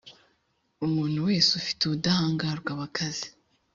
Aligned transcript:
umuntu 0.85 1.17
wese 1.27 1.49
ufite 1.59 1.81
ubudahangarwa 1.83 2.69
abakaze 2.75 3.25